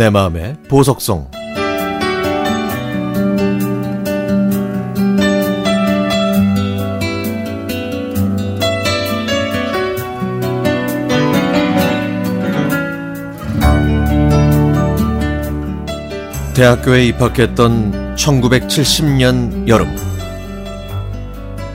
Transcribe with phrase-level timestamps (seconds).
[0.00, 1.30] 내 마음의 보석성
[16.54, 19.94] 대학교에 입학했던 1970년 여름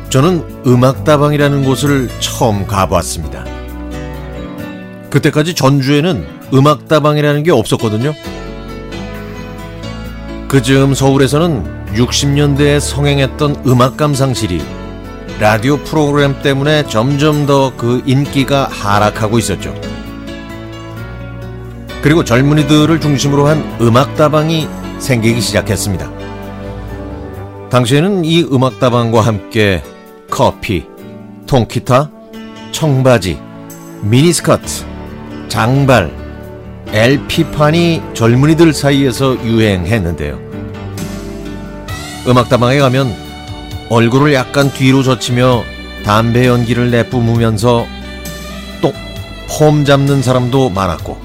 [0.10, 3.46] 저는 음악다방이라는 곳을 처음 가보았습니다.
[5.12, 8.14] 그때까지 전주에는 음악다방이라는 게 없었거든요.
[10.48, 14.62] 그 즈음 서울에서는 60년대에 성행했던 음악 감상실이
[15.40, 19.74] 라디오 프로그램 때문에 점점 더 그 인기가 하락하고 있었죠.
[22.02, 24.68] 그리고 젊은이들을 중심으로 한 음악다방이
[25.00, 26.10] 생기기 시작했습니다.
[27.70, 29.84] 당시에는 이 음악다방과 함께
[30.30, 30.86] 커피,
[31.48, 32.12] 통기타,
[32.72, 33.40] 청바지,
[34.04, 34.86] 미니스커트,
[35.48, 36.25] 장발,
[36.92, 40.40] LP판이 젊은이들 사이에서 유행했는데요.
[42.28, 43.14] 음악다방에 가면
[43.90, 45.64] 얼굴을 약간 뒤로 젖히며
[46.04, 47.86] 담배 연기를 내뿜으면서
[48.82, 48.94] 또
[49.48, 51.18] 폼 잡는 사람도 많았고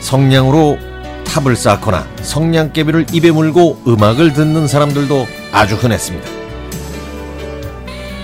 [0.00, 0.78] 성냥으로
[1.24, 6.28] 탑을 쌓거나 성냥개비를 입에 물고 음악을 듣는 사람들도 아주 흔했습니다.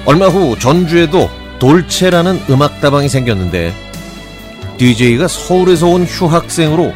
[0.05, 1.29] 얼마 후 전주에도
[1.59, 3.73] 돌체라는 음악다방이 생겼는데
[4.79, 6.93] DJ가 서울에서 온 휴학생으로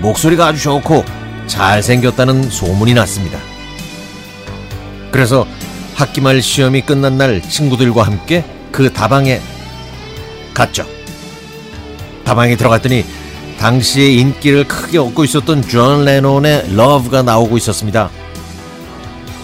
[0.00, 1.04] 목소리가 아주 좋고
[1.46, 3.38] 잘생겼다는 소문이 났습니다.
[5.10, 5.46] 그래서
[5.94, 9.40] 학기 말 시험이 끝난 날 친구들과 함께 그 다방에
[10.52, 10.84] 갔죠.
[12.24, 13.04] 다방에 들어갔더니
[13.58, 18.10] 당시에 인기를 크게 얻고 있었던 존 레논의 Love가 나오고 있었습니다.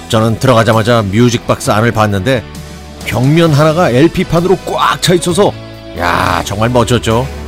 [0.09, 2.43] 저는 들어가자마자 뮤직박스 안을 봤는데
[3.05, 5.53] 벽면 하나가 LP판으로 꽉 차 있어서
[5.97, 7.40] 야 정말 멋졌죠.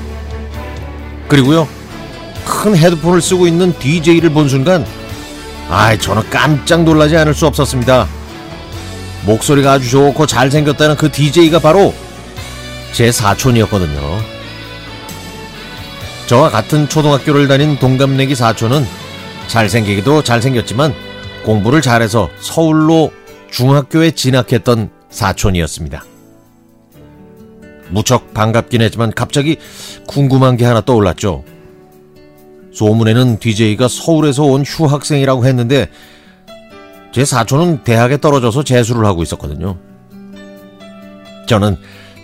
[1.33, 1.67] 그리고요
[2.45, 4.85] 큰 헤드폰을 쓰고 있는 DJ를 본 순간
[5.71, 8.07] 아이 저는 깜짝 놀라지 않을 수 없었습니다.
[9.25, 11.95] 목소리가 아주 좋고 잘생겼다는 그 DJ가 바로
[12.93, 14.21] 제 사촌이었거든요.
[16.27, 18.87] 저와 같은 초등학교를 다닌 동갑내기 사촌은
[19.47, 20.95] 잘생기기도 잘생겼지만
[21.47, 23.11] 공부를 잘해서 서울로
[23.51, 26.12] 중학교에 진학했던 사촌이었습니다.
[27.93, 29.59] 무척 반갑긴 했지만 갑자기
[30.07, 31.45] 궁금한 게 하나 떠올랐죠.
[32.73, 35.89] 소문에는 DJ가 서울에서 온 휴학생이라고 했는데
[37.13, 39.77] 제 사촌은 대학에 떨어져서 재수를 하고 있었거든요.
[41.47, 41.77] 저는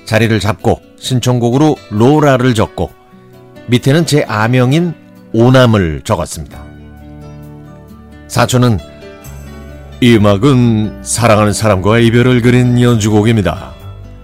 [0.07, 2.91] 자리를 잡고 신청곡으로 로라를 적고
[3.67, 4.95] 밑에는 제 아명인
[5.35, 6.65] 오남을 적었습니다.
[8.29, 8.79] 사촌은
[10.01, 13.78] 이 음악은 사랑하는 사람과 이별을 그린 연주곡입니다.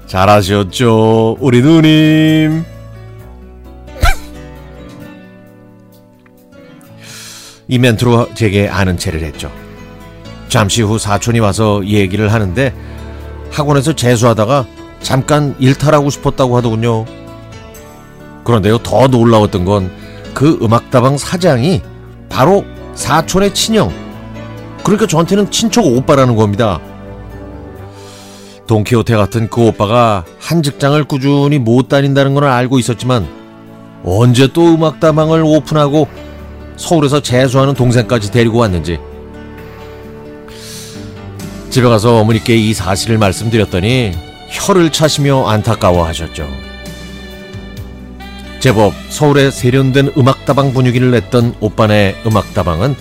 [0.06, 2.64] 잘하셨죠, 우리 누님?
[7.66, 9.50] 이 멘트로 제게 아는 체를 했죠.
[10.48, 12.74] 잠시 후 사촌이 와서 얘기를 하는데
[13.50, 14.66] 학원에서 재수하다가
[15.00, 17.04] 잠깐 일탈하고 싶었다고 하더군요.
[18.44, 20.04] 그런데요, 더 놀라웠던 건
[20.34, 21.80] 그 음악다방 사장이
[22.28, 22.64] 바로
[22.94, 23.92] 사촌의 친형.
[24.82, 26.80] 그러니까 저한테는 친척 오빠라는 겁니다.
[28.66, 33.26] 동키호테 같은 그 오빠가 한 직장을 꾸준히 못 다닌다는 건 알고 있었지만
[34.04, 36.08] 언제 또 음악다방을 오픈하고
[36.76, 38.98] 서울에서 재수하는 동생까지 데리고 왔는지
[41.70, 44.12] 집에 가서 어머니께 이 사실을 말씀드렸더니
[44.48, 46.48] 혀를 차시며 안타까워 하셨죠.
[48.60, 52.94] 제법 서울에 세련된 음악다방 분위기를 냈던 오빠네 음악다방은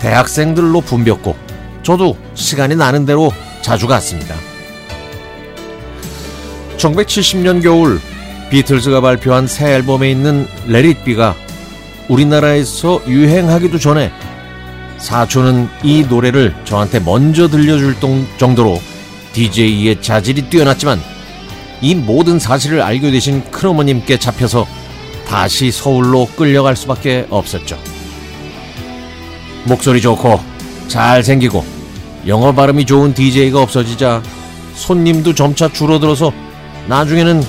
[0.00, 1.34] 대학생들로 붐볐고
[1.82, 3.32] 저도 시간이 나는 대로
[3.62, 4.34] 자주 갔습니다.
[6.78, 8.00] 1970년 겨울
[8.50, 11.36] 비틀즈가 발표한 새 앨범에 있는 레릿비가
[12.08, 14.10] 우리나라에서 유행하기도 전에
[14.96, 17.96] 사촌은 이 노래를 저한테 먼저 들려줄
[18.38, 18.80] 정도로
[19.32, 21.00] DJ의 자질이 뛰어났지만
[21.80, 24.66] 이 모든 사실을 알게 되신 큰어머님께 잡혀서
[25.26, 27.78] 다시 서울로 끌려갈 수밖에 없었죠.
[29.64, 30.40] 목소리 좋고
[30.88, 31.64] 잘생기고
[32.26, 34.22] 영어 발음이 좋은 DJ가 없어지자
[34.74, 36.32] 손님도 점차 줄어들어서
[36.88, 37.42] 나중에는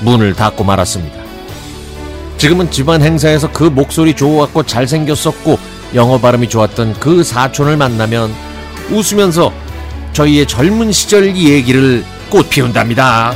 [0.00, 1.16] 문을 닫고 말았습니다.
[2.38, 5.58] 지금은 집안 행사에서 그 목소리 좋았고 잘생겼었고
[5.94, 8.34] 영어 발음이 좋았던 그 사촌을 만나면
[8.90, 9.52] 웃으면서
[10.12, 13.34] 저희의 젊은 시절 얘기를 꽃 피운답니다.